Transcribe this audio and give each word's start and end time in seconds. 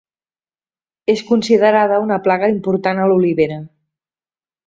És 1.13 1.21
considerada 1.27 1.99
una 2.05 2.17
plaga 2.27 2.49
important 2.55 3.01
a 3.03 3.07
l'olivera. 3.11 3.59